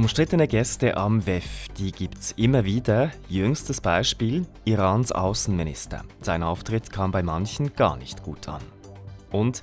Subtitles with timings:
[0.00, 3.10] Umstrittene Gäste am WEF, die gibt's immer wieder.
[3.28, 6.04] Jüngstes Beispiel: Irans Außenminister.
[6.20, 8.62] Sein Auftritt kam bei manchen gar nicht gut an.
[9.30, 9.62] Und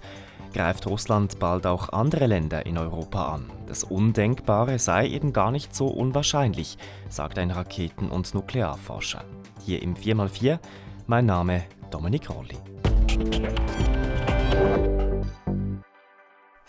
[0.54, 3.50] greift Russland bald auch andere Länder in Europa an?
[3.68, 6.78] Das Undenkbare sei eben gar nicht so unwahrscheinlich,
[7.10, 9.24] sagt ein Raketen- und Nuklearforscher.
[9.66, 10.60] Hier im 4x4,
[11.08, 12.58] mein Name Dominik Rolli.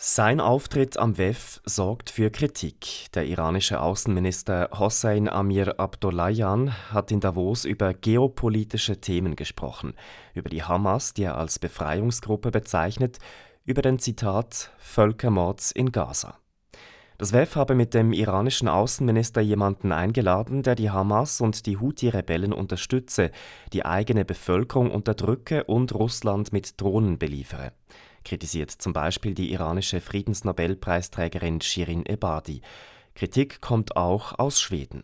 [0.00, 3.08] Sein Auftritt am WEF sorgt für Kritik.
[3.14, 9.94] Der iranische Außenminister Hossein Amir Abdollahian hat in Davos über geopolitische Themen gesprochen,
[10.34, 13.18] über die Hamas, die er als Befreiungsgruppe bezeichnet,
[13.64, 16.38] über den Zitat Völkermords in Gaza.
[17.18, 22.52] Das WEF habe mit dem iranischen Außenminister jemanden eingeladen, der die Hamas und die Houthi-Rebellen
[22.52, 23.32] unterstütze,
[23.72, 27.72] die eigene Bevölkerung unterdrücke und Russland mit Drohnen beliefere
[28.28, 32.60] kritisiert zum Beispiel die iranische Friedensnobelpreisträgerin Shirin Ebadi.
[33.14, 35.02] Kritik kommt auch aus Schweden.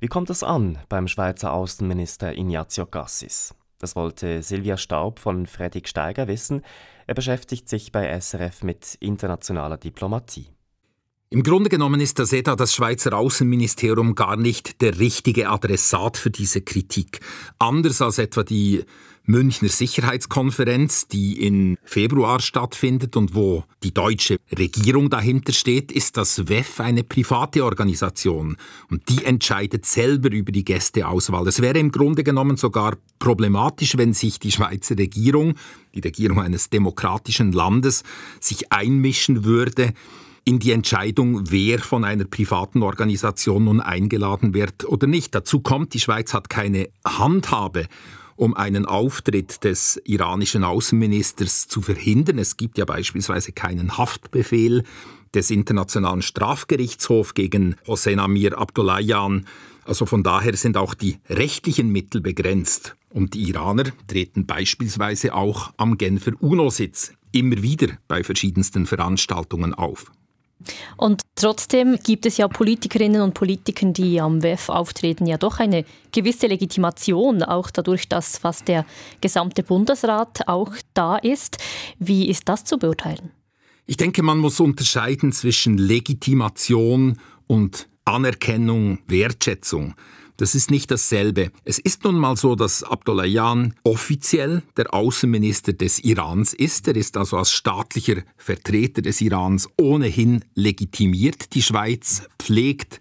[0.00, 3.54] Wie kommt es an beim Schweizer Außenminister Ignazio Gassis?
[3.78, 6.62] Das wollte Silvia Staub von Fredrik Steiger wissen.
[7.06, 10.48] Er beschäftigt sich bei SRF mit internationaler Diplomatie.
[11.34, 16.30] Im Grunde genommen ist das ETA, das Schweizer Außenministerium, gar nicht der richtige Adressat für
[16.30, 17.18] diese Kritik.
[17.58, 18.84] Anders als etwa die
[19.24, 26.46] Münchner Sicherheitskonferenz, die im Februar stattfindet und wo die deutsche Regierung dahinter steht, ist das
[26.46, 28.56] WEF eine private Organisation
[28.88, 31.48] und die entscheidet selber über die Gästeauswahl.
[31.48, 35.54] Es wäre im Grunde genommen sogar problematisch, wenn sich die Schweizer Regierung,
[35.96, 38.04] die Regierung eines demokratischen Landes,
[38.38, 39.94] sich einmischen würde
[40.44, 45.34] in die Entscheidung, wer von einer privaten Organisation nun eingeladen wird oder nicht.
[45.34, 47.86] Dazu kommt, die Schweiz hat keine Handhabe
[48.36, 52.38] um einen Auftritt des iranischen Außenministers zu verhindern.
[52.38, 54.82] Es gibt ja beispielsweise keinen Haftbefehl
[55.34, 59.46] des Internationalen Strafgerichtshofs gegen Hossein Amir Abdollahian.
[59.84, 62.96] Also von daher sind auch die rechtlichen Mittel begrenzt.
[63.10, 70.10] Und die Iraner treten beispielsweise auch am Genfer UNO-Sitz immer wieder bei verschiedensten Veranstaltungen auf.
[70.96, 75.84] Und trotzdem gibt es ja Politikerinnen und Politiker, die am WEF auftreten, ja doch eine
[76.12, 78.84] gewisse Legitimation, auch dadurch, dass fast der
[79.20, 81.58] gesamte Bundesrat auch da ist.
[81.98, 83.30] Wie ist das zu beurteilen?
[83.86, 89.94] Ich denke, man muss unterscheiden zwischen Legitimation und Anerkennung, Wertschätzung.
[90.36, 91.52] Das ist nicht dasselbe.
[91.64, 96.88] Es ist nun mal so, dass Abdollahian offiziell der Außenminister des Irans ist.
[96.88, 101.54] Er ist also als staatlicher Vertreter des Irans ohnehin legitimiert.
[101.54, 103.00] Die Schweiz pflegt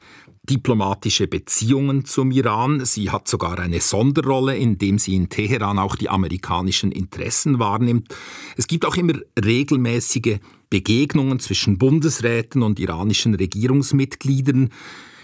[0.49, 2.85] diplomatische Beziehungen zum Iran.
[2.85, 8.13] Sie hat sogar eine Sonderrolle, indem sie in Teheran auch die amerikanischen Interessen wahrnimmt.
[8.57, 10.39] Es gibt auch immer regelmäßige
[10.69, 14.69] Begegnungen zwischen Bundesräten und iranischen Regierungsmitgliedern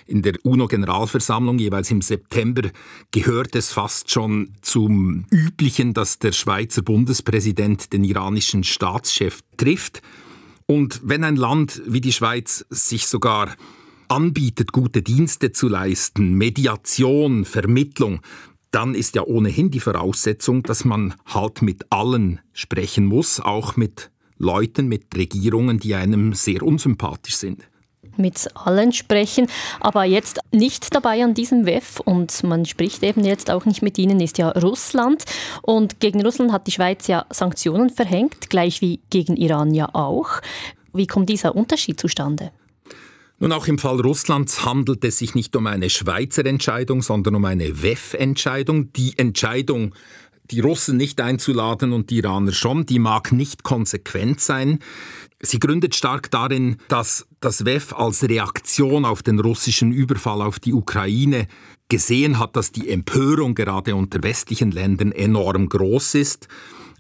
[0.10, 2.70] in der UNO-Generalversammlung jeweils im September
[3.12, 10.02] gehört es fast schon zum Üblichen, dass der Schweizer Bundespräsident den iranischen Staatschef trifft.
[10.66, 13.56] Und wenn ein Land wie die Schweiz sich sogar
[14.08, 18.22] anbietet, gute Dienste zu leisten, Mediation, Vermittlung,
[18.72, 24.12] dann ist ja ohnehin die Voraussetzung, dass man halt mit allen sprechen muss, auch mit
[24.38, 27.69] Leuten, mit Regierungen, die einem sehr unsympathisch sind
[28.20, 29.48] mit allen sprechen,
[29.80, 33.98] aber jetzt nicht dabei an diesem WEF und man spricht eben jetzt auch nicht mit
[33.98, 35.24] ihnen, ist ja Russland.
[35.62, 40.42] Und gegen Russland hat die Schweiz ja Sanktionen verhängt, gleich wie gegen Iran ja auch.
[40.94, 42.52] Wie kommt dieser Unterschied zustande?
[43.42, 47.46] Nun, auch im Fall Russlands handelt es sich nicht um eine Schweizer Entscheidung, sondern um
[47.46, 48.92] eine WEF-Entscheidung.
[48.92, 49.96] Die Entscheidung,
[50.52, 54.80] die Russen nicht einzuladen und die Iraner schon, die mag nicht konsequent sein.
[55.42, 60.74] Sie gründet stark darin, dass das WEF als Reaktion auf den russischen Überfall auf die
[60.74, 61.48] Ukraine
[61.88, 66.48] gesehen hat, dass die Empörung gerade unter westlichen Ländern enorm groß ist.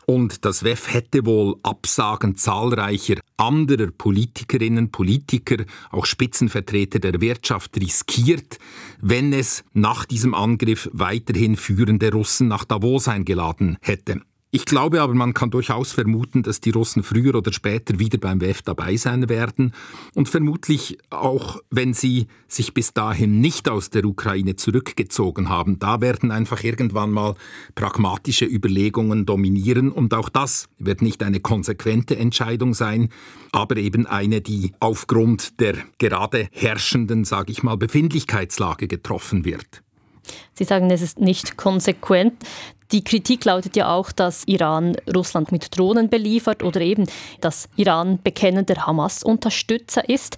[0.09, 5.57] Und das WEF hätte wohl Absagen zahlreicher anderer Politikerinnen, Politiker,
[5.91, 8.57] auch Spitzenvertreter der Wirtschaft riskiert,
[8.99, 14.21] wenn es nach diesem Angriff weiterhin führende Russen nach Davos eingeladen hätte.
[14.51, 18.41] Ich glaube aber, man kann durchaus vermuten, dass die Russen früher oder später wieder beim
[18.41, 19.73] WEF dabei sein werden
[20.15, 26.01] und vermutlich auch, wenn sie sich bis dahin nicht aus der Ukraine zurückgezogen haben, da
[26.01, 27.35] werden einfach irgendwann mal
[27.75, 33.09] pragmatische Überlegungen dominieren und auch das wird nicht eine konsequente Entscheidung sein,
[33.51, 39.83] aber eben eine, die aufgrund der gerade herrschenden, sage ich mal, Befindlichkeitslage getroffen wird.
[40.53, 42.33] Sie sagen, es ist nicht konsequent.
[42.91, 47.05] Die Kritik lautet ja auch, dass Iran Russland mit Drohnen beliefert oder eben,
[47.39, 50.37] dass Iran bekennender Hamas-Unterstützer ist.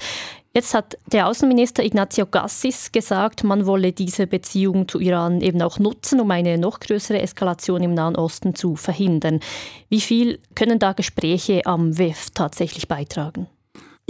[0.54, 5.80] Jetzt hat der Außenminister Ignazio Gassis gesagt, man wolle diese Beziehung zu Iran eben auch
[5.80, 9.40] nutzen, um eine noch größere Eskalation im Nahen Osten zu verhindern.
[9.88, 13.48] Wie viel können da Gespräche am WEF tatsächlich beitragen?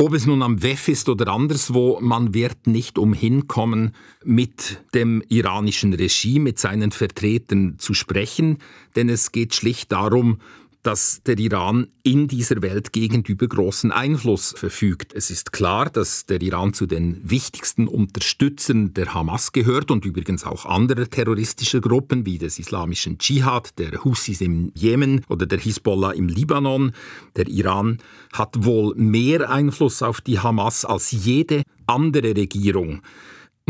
[0.02, 3.94] Ob es nun am WEF ist oder anderswo, man wird nicht umhin kommen,
[4.24, 8.58] mit dem iranischen Regime, mit seinen Vertretern zu sprechen,
[8.96, 10.40] denn es geht schlicht darum,
[10.84, 15.14] dass der Iran in dieser Welt gegenüber großen Einfluss verfügt.
[15.14, 20.44] Es ist klar, dass der Iran zu den wichtigsten Unterstützern der Hamas gehört und übrigens
[20.44, 26.12] auch anderer terroristischer Gruppen wie des islamischen Dschihad, der Houthis im Jemen oder der Hisbollah
[26.12, 26.94] im Libanon.
[27.36, 28.00] Der Iran
[28.34, 33.02] hat wohl mehr Einfluss auf die Hamas als jede andere Regierung.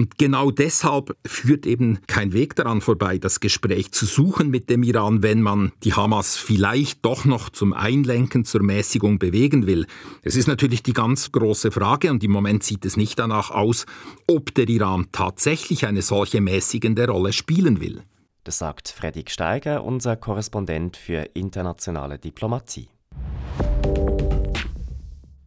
[0.01, 4.81] Und genau deshalb führt eben kein Weg daran vorbei, das Gespräch zu suchen mit dem
[4.81, 9.85] Iran, wenn man die Hamas vielleicht doch noch zum Einlenken, zur Mäßigung bewegen will.
[10.23, 13.85] Es ist natürlich die ganz große Frage und im Moment sieht es nicht danach aus,
[14.25, 18.01] ob der Iran tatsächlich eine solche mäßigende Rolle spielen will.
[18.43, 22.87] Das sagt Fredrik Steiger, unser Korrespondent für internationale Diplomatie.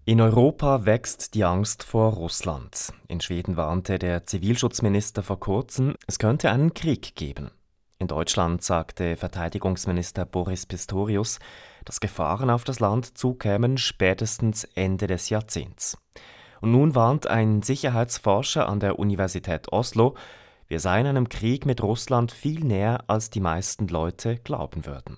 [0.06, 2.93] In Europa wächst die Angst vor Russland.
[3.09, 7.51] In Schweden warnte der Zivilschutzminister vor kurzem, es könnte einen Krieg geben.
[7.99, 11.39] In Deutschland sagte Verteidigungsminister Boris Pistorius,
[11.87, 15.97] dass Gefahren auf das Land zukämen spätestens Ende des Jahrzehnts.
[16.61, 20.17] Und nun warnt ein Sicherheitsforscher an der Universität Oslo,
[20.69, 25.17] wir seien einem Krieg mit Russland viel näher, als die meisten Leute glauben würden.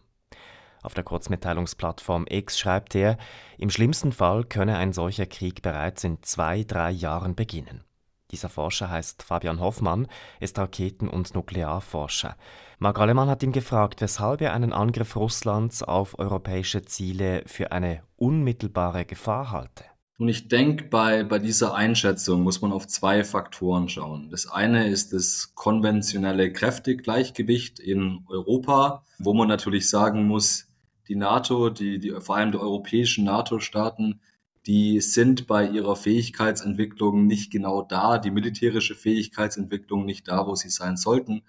[0.87, 3.19] Auf der Kurzmitteilungsplattform X schreibt er,
[3.59, 7.83] im schlimmsten Fall könne ein solcher Krieg bereits in zwei, drei Jahren beginnen.
[8.31, 10.06] Dieser Forscher heißt Fabian Hoffmann,
[10.38, 12.37] ist Raketen- und Nuklearforscher.
[12.79, 18.05] Marc Allemann hat ihn gefragt, weshalb er einen Angriff Russlands auf europäische Ziele für eine
[18.15, 19.83] unmittelbare Gefahr halte.
[20.19, 24.31] Und ich denke, bei, bei dieser Einschätzung muss man auf zwei Faktoren schauen.
[24.31, 30.69] Das eine ist das konventionelle Kräftegleichgewicht in Europa, wo man natürlich sagen muss,
[31.08, 34.20] die NATO, die, die, vor allem die europäischen NATO-Staaten,
[34.67, 40.70] die sind bei ihrer Fähigkeitsentwicklung nicht genau da, die militärische Fähigkeitsentwicklung nicht da, wo sie
[40.70, 41.43] sein sollten.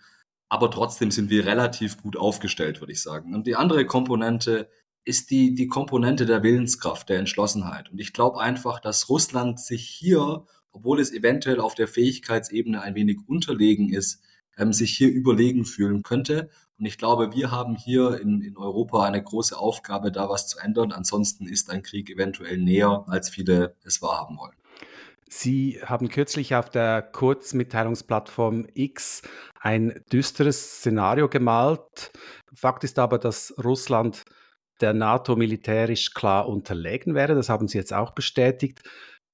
[0.49, 3.33] Aber trotzdem sind wir relativ gut aufgestellt, würde ich sagen.
[3.33, 4.69] Und die andere Komponente
[5.03, 7.89] ist die, die Komponente der Willenskraft, der Entschlossenheit.
[7.89, 12.93] Und ich glaube einfach, dass Russland sich hier, obwohl es eventuell auf der Fähigkeitsebene ein
[12.93, 14.21] wenig unterlegen ist,
[14.57, 16.49] ähm, sich hier überlegen fühlen könnte.
[16.79, 20.59] Und ich glaube, wir haben hier in, in Europa eine große Aufgabe, da was zu
[20.59, 20.91] ändern.
[20.91, 24.55] Ansonsten ist ein Krieg eventuell näher, als viele es wahrhaben wollen.
[25.29, 29.23] Sie haben kürzlich auf der Kurzmitteilungsplattform X
[29.59, 32.11] ein düsteres Szenario gemalt.
[32.53, 34.23] Fakt ist aber, dass Russland
[34.79, 37.35] der NATO militärisch klar unterlegen wäre.
[37.35, 38.83] Das haben Sie jetzt auch bestätigt.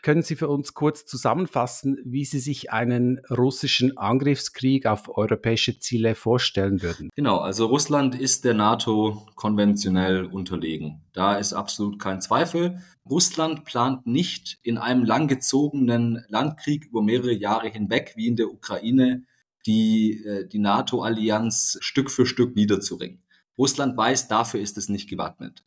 [0.04, 6.14] Können Sie für uns kurz zusammenfassen, wie Sie sich einen russischen Angriffskrieg auf europäische Ziele
[6.14, 7.10] vorstellen würden?
[7.16, 11.02] Genau, also Russland ist der NATO konventionell unterlegen.
[11.14, 12.82] Da ist absolut kein Zweifel.
[13.10, 19.24] Russland plant nicht in einem langgezogenen Landkrieg über mehrere Jahre hinweg, wie in der Ukraine,
[19.66, 23.24] die, äh, die NATO-Allianz Stück für Stück niederzuringen.
[23.58, 25.64] Russland weiß, dafür ist es nicht gewappnet.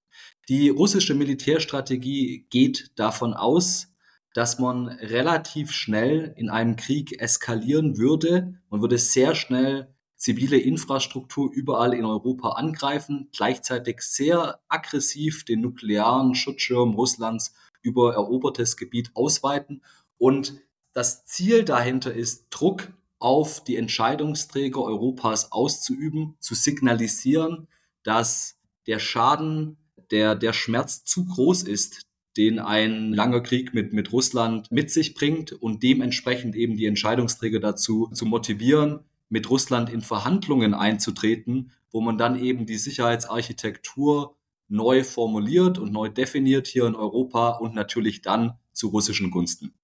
[0.51, 3.96] Die russische Militärstrategie geht davon aus,
[4.37, 8.61] dass man relativ schnell in einem Krieg eskalieren würde.
[8.69, 16.35] Man würde sehr schnell zivile Infrastruktur überall in Europa angreifen, gleichzeitig sehr aggressiv den nuklearen
[16.35, 19.83] Schutzschirm Russlands über erobertes Gebiet ausweiten.
[20.19, 20.61] Und
[20.93, 27.69] das Ziel dahinter ist, Druck auf die Entscheidungsträger Europas auszuüben, zu signalisieren,
[28.03, 29.79] dass der Schaden,
[30.11, 32.06] der, der Schmerz zu groß ist,
[32.37, 37.61] den ein langer Krieg mit, mit Russland mit sich bringt und dementsprechend eben die Entscheidungsträger
[37.61, 44.37] dazu zu motivieren, mit Russland in Verhandlungen einzutreten, wo man dann eben die Sicherheitsarchitektur
[44.69, 49.75] neu formuliert und neu definiert hier in Europa und natürlich dann zu russischen Gunsten.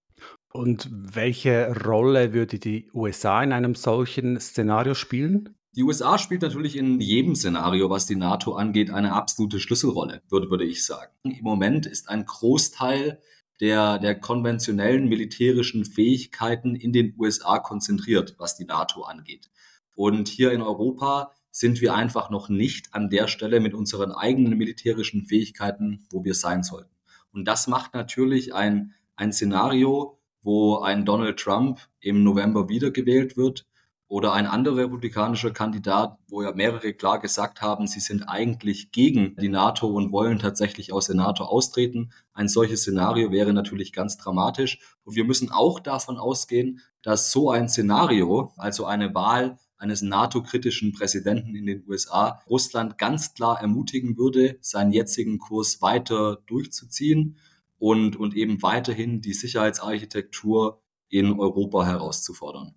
[0.53, 5.57] Und welche Rolle würde die USA in einem solchen Szenario spielen?
[5.75, 10.51] Die USA spielt natürlich in jedem Szenario, was die NATO angeht, eine absolute Schlüsselrolle, würde,
[10.51, 11.13] würde ich sagen.
[11.23, 13.23] Im Moment ist ein Großteil
[13.59, 19.51] der, der konventionellen militärischen Fähigkeiten in den USA konzentriert, was die NATO angeht.
[19.95, 24.59] Und hier in Europa sind wir einfach noch nicht an der Stelle mit unseren eigenen
[24.59, 26.95] militärischen Fähigkeiten, wo wir sein sollten.
[27.33, 33.67] Und das macht natürlich ein, ein Szenario, wo ein Donald Trump im November wiedergewählt wird,
[34.13, 39.35] oder ein anderer republikanischer Kandidat, wo ja mehrere klar gesagt haben, sie sind eigentlich gegen
[39.37, 42.13] die NATO und wollen tatsächlich aus der NATO austreten.
[42.35, 44.81] Ein solches Szenario wäre natürlich ganz dramatisch.
[45.05, 50.93] Und wir müssen auch davon ausgehen, dass so ein Szenario, also eine Wahl eines NATO-kritischen
[50.93, 57.39] Präsidenten in den USA, Russland ganz klar ermutigen würde, seinen jetzigen Kurs weiter durchzuziehen
[57.79, 62.75] und, und eben weiterhin die Sicherheitsarchitektur in Europa herauszufordern.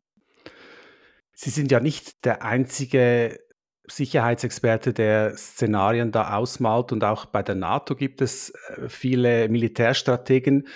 [1.45, 3.39] Sie sind ja nicht der einzige
[3.87, 10.67] Sicherheitsexperte, der Szenarien da ausmalt und auch bei der NATO gibt es äh, viele Militärstrategen.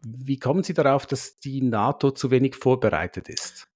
[0.00, 3.66] Wie kommen Sie darauf, dass die NATO zu wenig vorbereitet ist?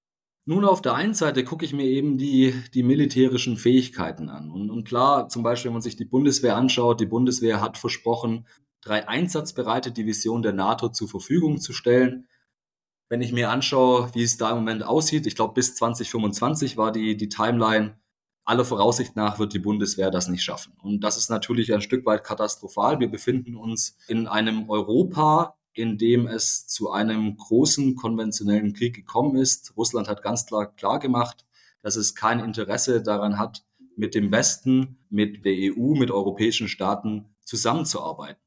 [0.44, 4.52] Nun, auf der einen Seite gucke ich mir eben die, die militärischen Fähigkeiten an.
[4.52, 8.46] Und, und klar, zum Beispiel, wenn man sich die Bundeswehr anschaut, die Bundeswehr hat versprochen,
[8.82, 12.28] drei einsatzbereite Divisionen der NATO zur Verfügung zu stellen
[13.14, 16.90] wenn ich mir anschaue, wie es da im Moment aussieht, ich glaube, bis 2025 war
[16.90, 17.96] die, die Timeline.
[18.44, 20.72] Aller Voraussicht nach wird die Bundeswehr das nicht schaffen.
[20.82, 22.98] Und das ist natürlich ein Stück weit katastrophal.
[22.98, 29.36] Wir befinden uns in einem Europa, in dem es zu einem großen konventionellen Krieg gekommen
[29.36, 29.76] ist.
[29.76, 31.46] Russland hat ganz klar klar gemacht,
[31.82, 37.32] dass es kein Interesse daran hat, mit dem Westen, mit der EU, mit europäischen Staaten
[37.44, 38.43] zusammenzuarbeiten.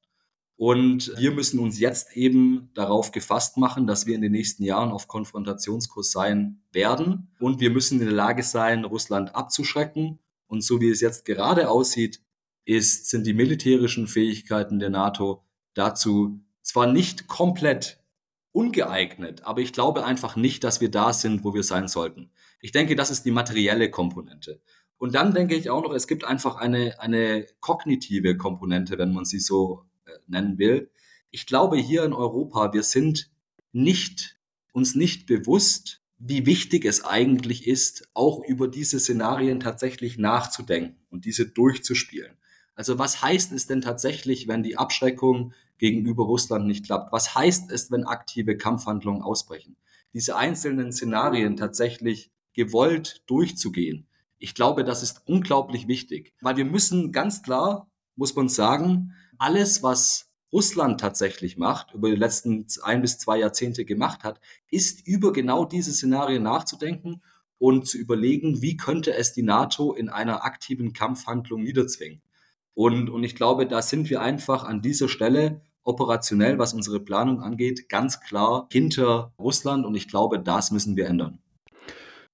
[0.57, 4.91] Und wir müssen uns jetzt eben darauf gefasst machen, dass wir in den nächsten Jahren
[4.91, 7.31] auf Konfrontationskurs sein werden.
[7.39, 10.19] Und wir müssen in der Lage sein, Russland abzuschrecken.
[10.47, 12.21] Und so wie es jetzt gerade aussieht,
[12.65, 15.43] ist, sind die militärischen Fähigkeiten der NATO
[15.75, 18.03] dazu zwar nicht komplett
[18.51, 22.31] ungeeignet, aber ich glaube einfach nicht, dass wir da sind, wo wir sein sollten.
[22.59, 24.61] Ich denke, das ist die materielle Komponente.
[24.97, 29.25] Und dann denke ich auch noch, es gibt einfach eine, eine kognitive Komponente, wenn man
[29.25, 29.83] sie so
[30.27, 30.89] nennen will.
[31.31, 33.29] Ich glaube, hier in Europa, wir sind
[33.71, 34.37] nicht,
[34.73, 41.25] uns nicht bewusst, wie wichtig es eigentlich ist, auch über diese Szenarien tatsächlich nachzudenken und
[41.25, 42.37] diese durchzuspielen.
[42.75, 47.11] Also was heißt es denn tatsächlich, wenn die Abschreckung gegenüber Russland nicht klappt?
[47.11, 49.75] Was heißt es, wenn aktive Kampfhandlungen ausbrechen?
[50.13, 54.07] Diese einzelnen Szenarien tatsächlich gewollt durchzugehen.
[54.39, 59.83] Ich glaube, das ist unglaublich wichtig, weil wir müssen ganz klar, muss man sagen, alles,
[59.83, 64.39] was Russland tatsächlich macht, über die letzten ein bis zwei Jahrzehnte gemacht hat,
[64.69, 67.21] ist über genau diese Szenarien nachzudenken
[67.57, 72.21] und zu überlegen, wie könnte es die NATO in einer aktiven Kampfhandlung niederzwingen.
[72.73, 77.41] Und, und ich glaube, da sind wir einfach an dieser Stelle operationell, was unsere Planung
[77.41, 79.85] angeht, ganz klar hinter Russland.
[79.85, 81.39] Und ich glaube, das müssen wir ändern.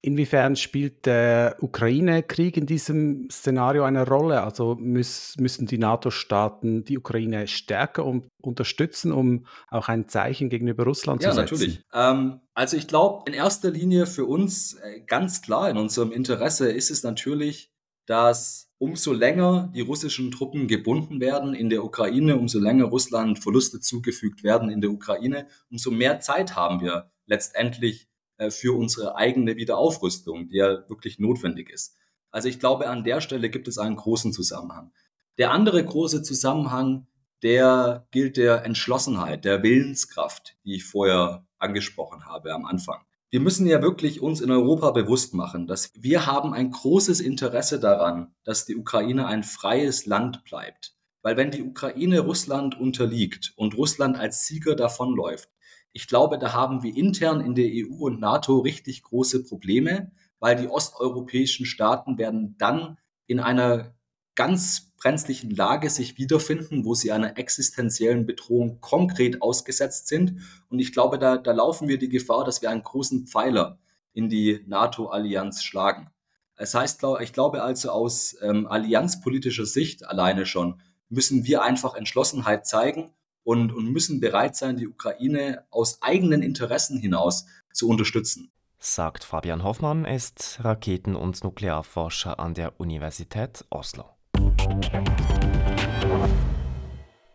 [0.06, 4.44] Inwiefern spielt der Ukraine-Krieg in diesem Szenario eine Rolle?
[4.44, 10.84] Also müß, müssen die NATO-Staaten die Ukraine stärker um, unterstützen, um auch ein Zeichen gegenüber
[10.84, 11.56] Russland ja, zu setzen?
[11.56, 11.86] Ja, natürlich.
[11.94, 16.70] Ähm, also ich glaube, in erster Linie für uns äh, ganz klar in unserem Interesse
[16.70, 17.72] ist es natürlich,
[18.06, 23.80] dass umso länger die russischen Truppen gebunden werden in der Ukraine, umso länger Russland Verluste
[23.80, 28.10] zugefügt werden in der Ukraine, umso mehr Zeit haben wir letztendlich
[28.52, 31.96] für unsere eigene Wiederaufrüstung, die ja wirklich notwendig ist.
[32.32, 34.92] Also ich glaube, an der Stelle gibt es einen großen Zusammenhang.
[35.38, 37.08] Der andere große Zusammenhang,
[37.44, 43.02] der gilt der Entschlossenheit, der Willenskraft, die ich vorher angesprochen habe am Anfang.
[43.30, 47.80] Wir müssen ja wirklich uns in Europa bewusst machen, dass wir haben ein großes Interesse
[47.80, 50.94] daran, dass die Ukraine ein freies Land bleibt.
[51.24, 55.50] Weil wenn die Ukraine Russland unterliegt und Russland als Sieger davonläuft,
[55.92, 60.56] ich glaube, da haben wir intern in der EU und NATO richtig große Probleme, weil
[60.56, 63.94] die osteuropäischen Staaten werden dann in einer
[64.36, 70.42] ganz brenzlichen Lage sich wiederfinden, wo sie einer existenziellen Bedrohung konkret ausgesetzt sind.
[70.70, 73.78] Und ich glaube, da, da laufen wir die Gefahr, dass wir einen großen Pfeiler
[74.14, 76.10] in die NATO-Allianz schlagen.
[76.56, 82.66] Das heißt, ich glaube also aus ähm, allianzpolitischer Sicht alleine schon müssen wir einfach Entschlossenheit
[82.66, 83.12] zeigen
[83.44, 88.52] und, und müssen bereit sein, die Ukraine aus eigenen Interessen hinaus zu unterstützen.
[88.80, 94.06] Sagt Fabian Hoffmann, ist Raketen- und Nuklearforscher an der Universität Oslo.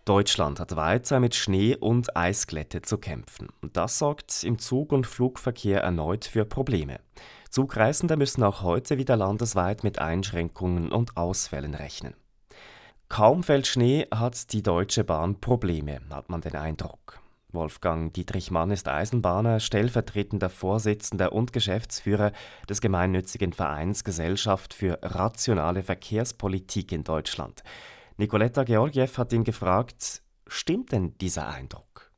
[0.04, 3.48] Deutschland hat weiter mit Schnee und Eisglätte zu kämpfen.
[3.74, 7.00] Das sorgt im Zug- und Flugverkehr erneut für Probleme.
[7.50, 12.14] Zugreisende müssen auch heute wieder landesweit mit Einschränkungen und Ausfällen rechnen.
[13.08, 17.20] Kaum fällt Schnee, hat die Deutsche Bahn Probleme, hat man den Eindruck.
[17.50, 22.32] Wolfgang Dietrich Mann ist Eisenbahner, stellvertretender Vorsitzender und Geschäftsführer
[22.68, 27.62] des gemeinnützigen Vereins Gesellschaft für rationale Verkehrspolitik in Deutschland.
[28.18, 32.12] Nicoletta Georgiev hat ihn gefragt, stimmt denn dieser Eindruck?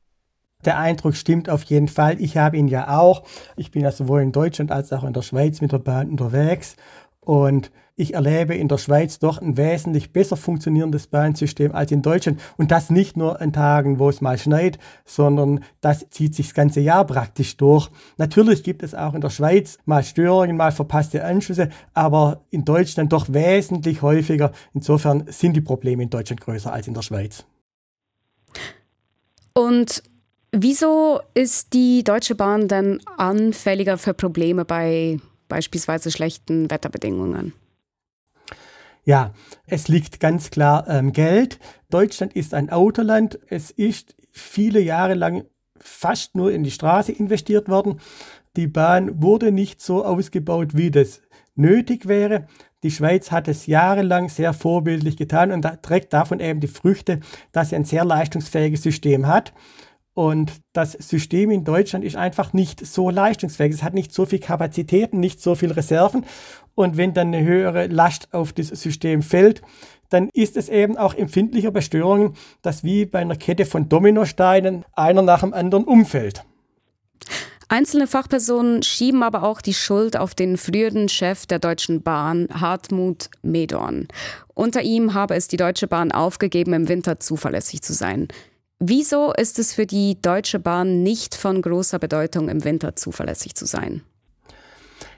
[0.65, 2.19] Der Eindruck stimmt auf jeden Fall.
[2.21, 3.23] Ich habe ihn ja auch.
[3.55, 6.75] Ich bin ja sowohl in Deutschland als auch in der Schweiz mit der Bahn unterwegs.
[7.21, 12.39] Und ich erlebe in der Schweiz doch ein wesentlich besser funktionierendes Bahnsystem als in Deutschland.
[12.57, 16.55] Und das nicht nur an Tagen, wo es mal schneit, sondern das zieht sich das
[16.55, 17.89] ganze Jahr praktisch durch.
[18.17, 23.11] Natürlich gibt es auch in der Schweiz mal Störungen, mal verpasste Anschlüsse, aber in Deutschland
[23.13, 24.51] doch wesentlich häufiger.
[24.73, 27.45] Insofern sind die Probleme in Deutschland größer als in der Schweiz.
[29.53, 30.03] Und
[30.51, 35.19] wieso ist die Deutsche Bahn denn anfälliger für Probleme bei
[35.49, 37.53] beispielsweise schlechten Wetterbedingungen?
[39.11, 39.33] Ja,
[39.67, 41.59] es liegt ganz klar ähm, Geld.
[41.89, 43.37] Deutschland ist ein Autoland.
[43.49, 45.43] Es ist viele Jahre lang
[45.77, 47.99] fast nur in die Straße investiert worden.
[48.55, 51.21] Die Bahn wurde nicht so ausgebaut, wie das
[51.55, 52.47] nötig wäre.
[52.83, 57.19] Die Schweiz hat es jahrelang sehr vorbildlich getan und trägt davon eben die Früchte,
[57.51, 59.51] dass sie ein sehr leistungsfähiges System hat.
[60.13, 63.73] Und das System in Deutschland ist einfach nicht so leistungsfähig.
[63.73, 66.25] Es hat nicht so viel Kapazitäten, nicht so viel Reserven.
[66.75, 69.61] Und wenn dann eine höhere Last auf das System fällt,
[70.09, 74.83] dann ist es eben auch empfindlicher bei Störungen, dass wie bei einer Kette von Dominosteinen
[74.93, 76.43] einer nach dem anderen umfällt.
[77.69, 83.29] Einzelne Fachpersonen schieben aber auch die Schuld auf den früheren Chef der Deutschen Bahn, Hartmut
[83.43, 84.09] Medorn.
[84.53, 88.27] Unter ihm habe es die Deutsche Bahn aufgegeben, im Winter zuverlässig zu sein.
[88.83, 93.67] Wieso ist es für die Deutsche Bahn nicht von großer Bedeutung, im Winter zuverlässig zu
[93.67, 94.01] sein?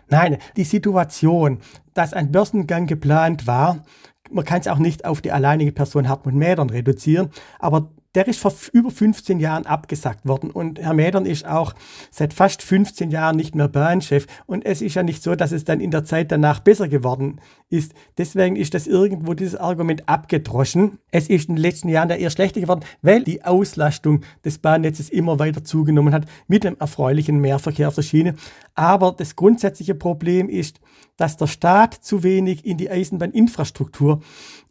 [0.10, 1.60] Nein, die Situation,
[1.94, 3.86] dass ein Börsengang geplant war,
[4.30, 8.40] man kann es auch nicht auf die alleinige Person Hartmut Mädern reduzieren, aber der ist
[8.40, 10.52] vor über 15 Jahren abgesagt worden.
[10.52, 11.74] Und Herr Mädern ist auch
[12.12, 14.28] seit fast 15 Jahren nicht mehr Bahnchef.
[14.46, 17.42] Und es ist ja nicht so, dass es dann in der Zeit danach besser geworden
[17.70, 17.94] ist.
[18.18, 21.00] Deswegen ist das irgendwo dieses Argument abgedroschen.
[21.12, 25.10] Es ist in den letzten Jahren ja eher schlechter geworden, weil die Auslastung des Bahnnetzes
[25.10, 28.36] immer weiter zugenommen hat mit dem erfreulichen Mehrverkehr auf der Schiene.
[28.76, 30.80] Aber das grundsätzliche Problem ist,
[31.18, 34.22] dass der Staat zu wenig in die Eisenbahninfrastruktur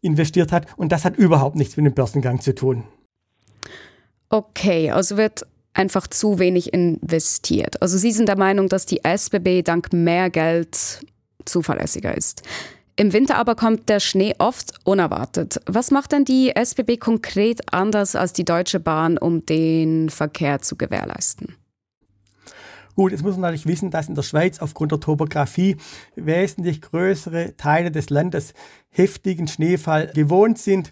[0.01, 0.67] investiert hat.
[0.77, 2.85] Und das hat überhaupt nichts mit dem Börsengang zu tun.
[4.33, 7.83] Okay, also wird einfach zu wenig investiert.
[7.83, 11.05] Also Sie sind der Meinung, dass die SBB dank mehr Geld
[11.45, 12.43] zuverlässiger ist.
[12.97, 15.61] Im Winter aber kommt der Schnee oft unerwartet.
[15.67, 20.77] Was macht denn die SBB konkret anders als die Deutsche Bahn, um den Verkehr zu
[20.77, 21.55] gewährleisten?
[22.97, 25.77] Gut, jetzt muss man natürlich wissen, dass in der Schweiz aufgrund der Topografie
[26.17, 28.55] wesentlich größere Teile des Landes
[28.89, 30.91] heftigen Schneefall gewohnt sind.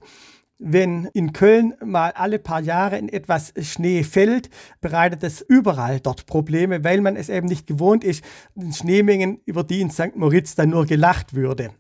[0.63, 4.51] Wenn in Köln mal alle paar Jahre in etwas Schnee fällt,
[4.83, 8.23] bereitet es überall dort Probleme, weil man es eben nicht gewohnt ist,
[8.71, 10.17] Schneemengen, über die in St.
[10.17, 11.71] Moritz dann nur gelacht würde.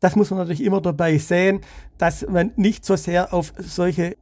[0.00, 1.62] Das muss man natürlich immer dabei sehen,
[1.96, 4.18] dass man nicht so sehr auf solche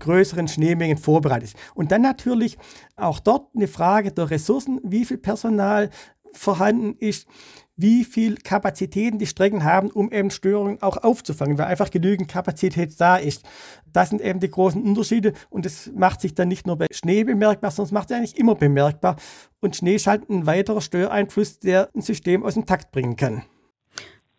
[0.00, 1.56] größeren Schneemengen vorbereitet ist.
[1.74, 2.58] Und dann natürlich
[2.96, 5.88] auch dort eine Frage der Ressourcen, wie viel Personal
[6.32, 7.26] vorhanden ist,
[7.76, 12.98] wie viel Kapazitäten die Strecken haben, um eben Störungen auch aufzufangen, weil einfach genügend Kapazität
[12.98, 13.44] da ist.
[13.92, 17.24] Das sind eben die großen Unterschiede und es macht sich dann nicht nur bei Schnee
[17.24, 19.16] bemerkbar, sondern es macht sich eigentlich immer bemerkbar.
[19.60, 23.42] Und Schnee ist halt ein weiterer Störeinfluss, der ein System aus dem Takt bringen kann.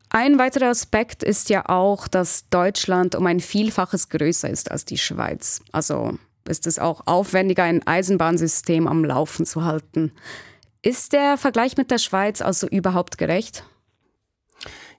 [0.09, 4.97] Ein weiterer Aspekt ist ja auch, dass Deutschland um ein Vielfaches größer ist als die
[4.97, 5.61] Schweiz.
[5.71, 10.13] Also ist es auch aufwendiger, ein Eisenbahnsystem am Laufen zu halten.
[10.87, 13.65] Ist der Vergleich mit der Schweiz also überhaupt gerecht?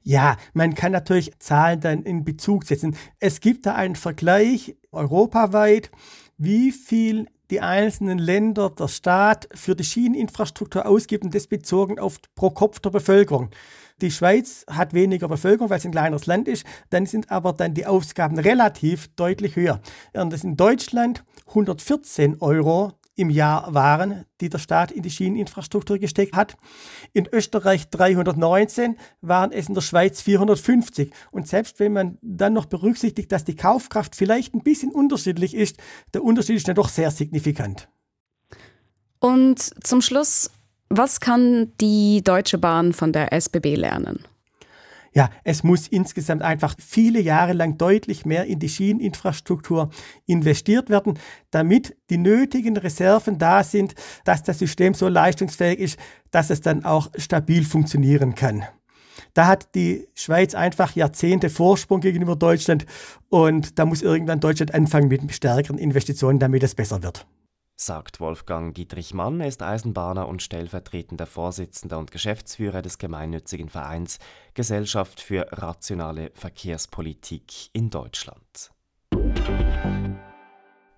[0.03, 2.95] Ja, man kann natürlich Zahlen dann in Bezug setzen.
[3.21, 5.91] Es gibt da einen Vergleich europaweit,
[6.37, 12.21] wie viel die einzelnen Länder, der Staat für die Schieneninfrastruktur ausgibt und das bezogen auf
[12.35, 13.49] pro Kopf der Bevölkerung.
[14.03, 17.73] Die Schweiz hat weniger Bevölkerung, weil es ein kleineres Land ist, dann sind aber dann
[17.73, 19.81] die Ausgaben relativ deutlich höher.
[20.13, 25.99] Und das in Deutschland 114 Euro im Jahr waren, die der Staat in die Schieneninfrastruktur
[25.99, 26.57] gesteckt hat.
[27.13, 31.13] In Österreich 319 waren es in der Schweiz 450.
[31.31, 35.79] Und selbst wenn man dann noch berücksichtigt, dass die Kaufkraft vielleicht ein bisschen unterschiedlich ist,
[36.15, 37.89] der Unterschied ist dann doch sehr signifikant.
[39.19, 40.51] Und zum Schluss,
[40.89, 44.25] was kann die Deutsche Bahn von der SBB lernen?
[45.15, 49.91] Ja, es muss insgesamt einfach viele Jahre lang deutlich mehr in die Schieneninfrastruktur
[50.27, 51.19] investiert werden,
[51.51, 53.95] damit die nötigen Reserven da sind,
[54.25, 55.99] dass das System so leistungsfähig ist,
[56.31, 58.65] dass es dann auch stabil funktionieren kann.
[59.35, 62.87] Da hat die Schweiz einfach Jahrzehnte Vorsprung gegenüber Deutschland
[63.29, 67.27] und da muss irgendwann Deutschland anfangen mit stärkeren Investitionen, damit es besser wird
[67.81, 69.41] sagt Wolfgang Dietrich Mann.
[69.41, 74.19] Ist Eisenbahner und stellvertretender Vorsitzender und Geschäftsführer des gemeinnützigen Vereins
[74.55, 78.71] Gesellschaft für rationale Verkehrspolitik in Deutschland.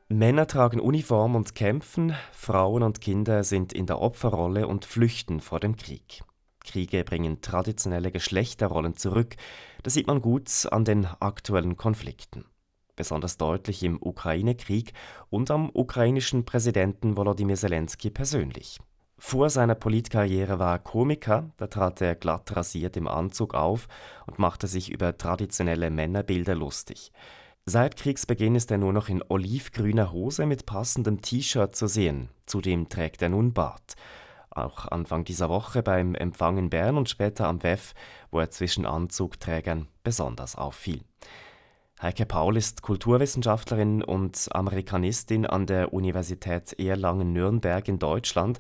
[0.08, 5.60] Männer tragen Uniform und kämpfen, Frauen und Kinder sind in der Opferrolle und flüchten vor
[5.60, 6.22] dem Krieg.
[6.64, 9.36] Kriege bringen traditionelle Geschlechterrollen zurück,
[9.82, 12.44] das sieht man gut an den aktuellen Konflikten.
[13.00, 14.92] Besonders deutlich im Ukraine-Krieg
[15.30, 18.78] und am ukrainischen Präsidenten Volodymyr Zelensky persönlich.
[19.16, 23.88] Vor seiner Politkarriere war er Komiker, da trat er glatt rasiert im Anzug auf
[24.26, 27.10] und machte sich über traditionelle Männerbilder lustig.
[27.64, 32.28] Seit Kriegsbeginn ist er nur noch in olivgrüner Hose mit passendem T-Shirt zu sehen.
[32.44, 33.94] Zudem trägt er nun Bart.
[34.50, 37.94] Auch Anfang dieser Woche beim Empfang in Bern und später am WEF,
[38.30, 41.00] wo er zwischen Anzugträgern besonders auffiel.
[42.02, 48.58] Heike Paul ist Kulturwissenschaftlerin und Amerikanistin an der Universität Erlangen-Nürnberg in Deutschland.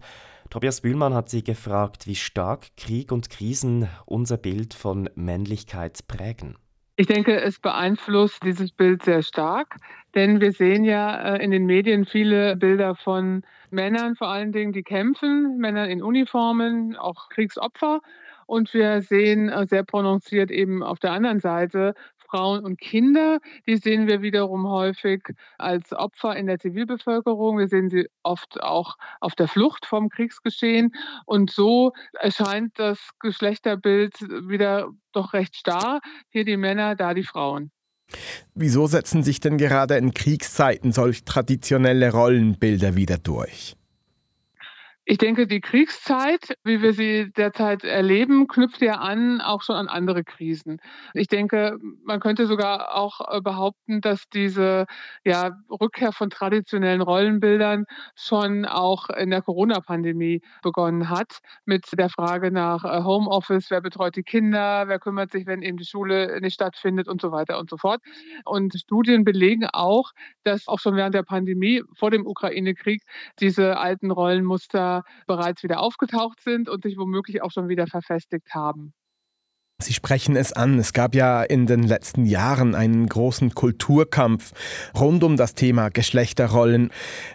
[0.50, 6.58] Tobias Bühlmann hat sie gefragt, wie stark Krieg und Krisen unser Bild von Männlichkeit prägen.
[6.96, 9.76] Ich denke, es beeinflusst dieses Bild sehr stark,
[10.14, 14.74] denn wir sehen ja äh, in den Medien viele Bilder von Männern vor allen Dingen,
[14.74, 18.02] die kämpfen, Männern in Uniformen, auch Kriegsopfer.
[18.44, 21.94] Und wir sehen äh, sehr prononciert eben auf der anderen Seite
[22.30, 23.40] Frauen und Kinder.
[23.66, 25.22] Die sehen wir wiederum häufig
[25.58, 27.58] als Opfer in der Zivilbevölkerung.
[27.58, 30.92] Wir sehen sie oft auch auf der Flucht vom Kriegsgeschehen.
[31.26, 36.00] Und so erscheint das Geschlechterbild wieder doch recht starr.
[36.30, 37.70] Hier die Männer, da die Frauen.
[38.54, 43.76] Wieso setzen sich denn gerade in Kriegszeiten solch traditionelle Rollenbilder wieder durch?
[45.06, 49.88] Ich denke, die Kriegszeit, wie wir sie derzeit erleben, knüpft ja an auch schon an
[49.88, 50.78] andere Krisen.
[51.14, 54.84] Ich denke, man könnte sogar auch äh, behaupten, dass diese
[55.24, 62.52] ja, Rückkehr von traditionellen Rollenbildern schon auch in der Corona-Pandemie begonnen hat, mit der Frage
[62.52, 66.54] nach äh, Homeoffice, wer betreut die Kinder, wer kümmert sich, wenn eben die Schule nicht
[66.54, 68.00] stattfindet und so weiter und so fort.
[68.44, 70.12] Und Studien belegen auch,
[70.44, 73.02] dass auch schon während der Pandemie vor dem Ukraine-Krieg
[73.40, 78.92] diese alten Rollenmuster bereits wieder aufgetaucht sind und sich womöglich auch schon wieder verfestigt haben.
[79.82, 80.78] Sie sprechen es an.
[80.78, 84.52] Es gab ja in den letzten Jahren einen großen Kulturkampf
[84.98, 86.90] rund um das Thema Geschlechterrollen.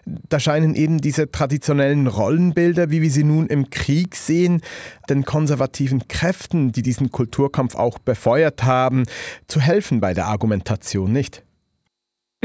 [0.06, 4.62] Da scheinen eben diese traditionellen Rollenbilder, wie wir sie nun im Krieg sehen,
[5.10, 9.04] den konservativen Kräften, die diesen Kulturkampf auch befeuert haben,
[9.48, 11.45] zu helfen bei der Argumentation, nicht?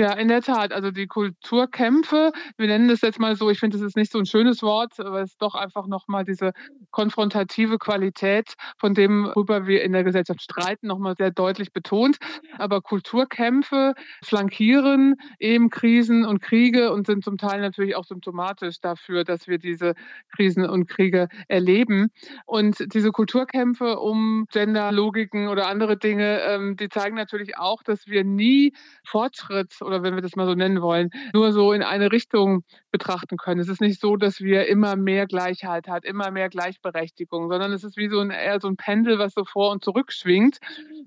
[0.00, 0.72] Ja, in der Tat.
[0.72, 4.18] Also die Kulturkämpfe, wir nennen das jetzt mal so, ich finde, das ist nicht so
[4.18, 6.52] ein schönes Wort, aber es ist doch einfach nochmal diese
[6.90, 12.16] konfrontative Qualität, von dem, worüber wir in der Gesellschaft streiten, nochmal sehr deutlich betont.
[12.56, 13.92] Aber Kulturkämpfe
[14.24, 19.58] flankieren eben Krisen und Kriege und sind zum Teil natürlich auch symptomatisch dafür, dass wir
[19.58, 19.92] diese
[20.34, 22.08] Krisen und Kriege erleben.
[22.46, 28.24] Und diese Kulturkämpfe um Genderlogiken oder andere Dinge, ähm, die zeigen natürlich auch, dass wir
[28.24, 28.72] nie
[29.04, 33.37] Fortschritt oder wenn wir das mal so nennen wollen, nur so in eine Richtung betrachten
[33.37, 33.61] können.
[33.61, 37.85] Es ist nicht so, dass wir immer mehr Gleichheit hat, immer mehr Gleichberechtigung, sondern es
[37.85, 40.59] ist wie so ein, eher so ein Pendel, was so vor und zurück schwingt.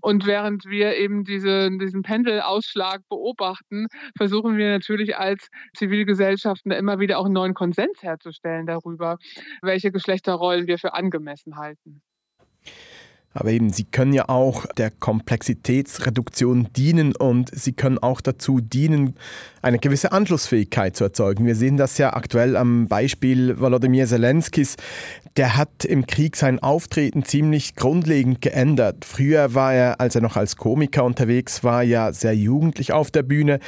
[0.02, 7.20] Und während wir eben diese, diesen Pendelausschlag beobachten, versuchen wir natürlich als Zivilgesellschaften immer wieder
[7.20, 9.18] auch einen neuen Konsens herzustellen darüber,
[9.62, 12.02] welche Geschlechterrollen wir für angemessen halten.
[13.34, 19.16] Aber eben, sie können ja auch der Komplexitätsreduktion dienen und sie können auch dazu dienen,
[19.62, 21.46] eine gewisse Anschlussfähigkeit zu erzeugen.
[21.46, 24.76] Wir sehen das ja aktuell am Beispiel Volodymyr Zelenskis.
[25.38, 29.06] Der hat im Krieg sein Auftreten ziemlich grundlegend geändert.
[29.06, 33.24] Früher war er, als er noch als Komiker unterwegs war, ja sehr jugendlich auf der
[33.24, 33.60] Bühne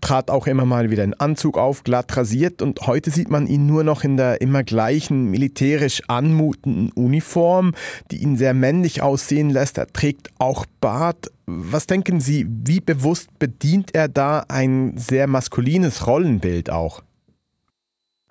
[0.00, 3.66] trat auch immer mal wieder in Anzug auf, glatt rasiert und heute sieht man ihn
[3.66, 7.74] nur noch in der immer gleichen militärisch anmutenden Uniform,
[8.10, 9.78] die ihn sehr männlich aussehen lässt.
[9.78, 11.32] Er trägt auch Bart.
[11.46, 17.02] Was denken Sie, wie bewusst bedient er da ein sehr maskulines Rollenbild auch?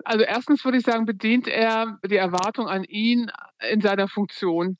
[0.04, 3.30] Also erstens würde ich sagen, bedient er die Erwartung an ihn
[3.70, 4.78] in seiner Funktion.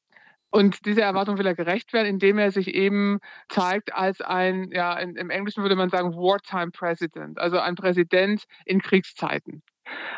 [0.53, 4.99] Und dieser Erwartung will er gerecht werden, indem er sich eben zeigt als ein, ja,
[4.99, 9.63] in, im Englischen würde man sagen, Wartime President, also ein Präsident in Kriegszeiten.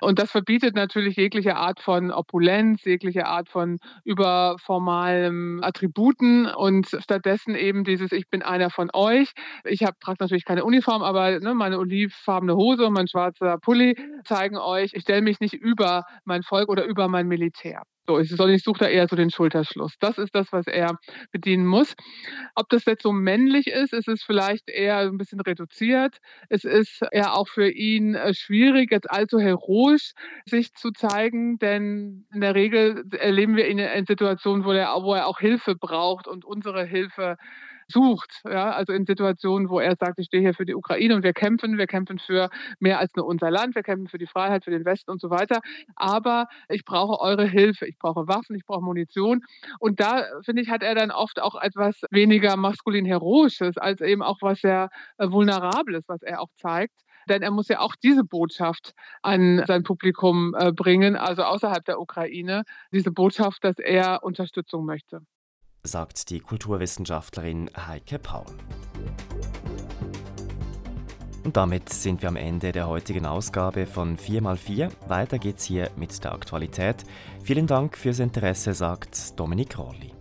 [0.01, 7.55] Und das verbietet natürlich jegliche Art von Opulenz, jegliche Art von überformalen Attributen und stattdessen
[7.55, 9.33] eben dieses Ich bin einer von euch.
[9.65, 13.97] Ich habe trage natürlich keine Uniform, aber ne, meine olivfarbene Hose und mein schwarzer Pulli
[14.25, 17.83] zeigen euch, ich stelle mich nicht über mein Volk oder über mein Militär.
[18.07, 19.95] So, ich, ich suche da eher so den Schulterschluss.
[19.99, 20.99] Das ist das, was er
[21.33, 21.95] bedienen muss.
[22.55, 26.19] Ob das jetzt so männlich ist, ist es vielleicht eher ein bisschen reduziert.
[26.51, 30.13] Es ist eher auch für ihn äh, schwierig, jetzt allzu heroisch
[30.45, 35.15] sich zu zeigen, denn in der Regel erleben wir ihn in Situationen, wo er, wo
[35.15, 37.37] er auch Hilfe braucht und unsere Hilfe
[37.89, 38.43] sucht.
[38.45, 38.73] Ja?
[38.73, 41.79] Also in Situationen, wo er sagt, ich stehe hier für die Ukraine und wir kämpfen,
[41.79, 44.85] wir kämpfen für mehr als nur unser Land, wir kämpfen für die Freiheit, für den
[44.85, 45.61] Westen und so weiter.
[45.97, 49.43] Aber ich brauche eure Hilfe, ich brauche Waffen, ich brauche Munition.
[49.79, 54.23] Und da, finde ich, hat er dann oft auch etwas weniger maskulin Heroisches, als eben
[54.23, 56.95] auch was sehr äh, Vulnerables, was er auch zeigt.
[57.29, 58.93] Denn er muss ja auch diese Botschaft
[59.23, 65.21] an sein Publikum äh, bringen, also außerhalb der Ukraine, diese Botschaft, dass er Unterstützung möchte.
[65.85, 68.47] Sagt die Kulturwissenschaftlerin Heike Paul.
[71.45, 74.91] Und damit sind wir am Ende der heutigen Ausgabe von 4x4.
[75.09, 77.05] Weiter geht's hier mit der Aktualität.
[77.43, 80.15] Vielen Dank fürs Interesse, sagt Dominik Rolli.